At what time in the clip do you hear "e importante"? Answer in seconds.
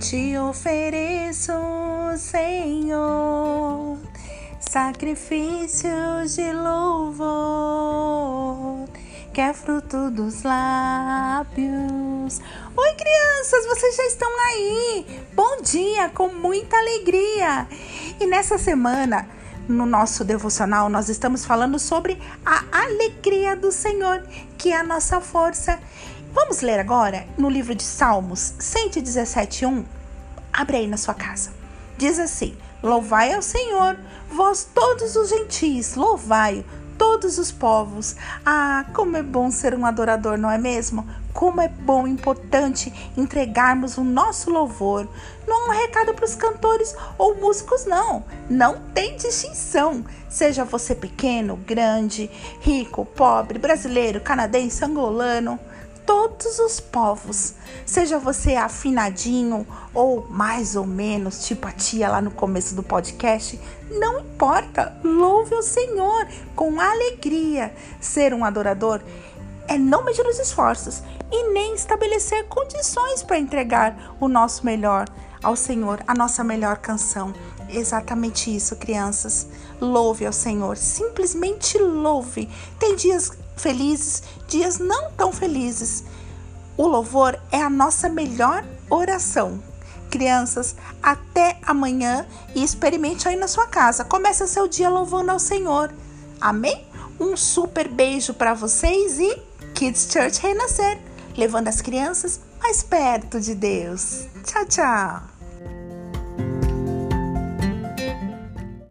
42.06-43.12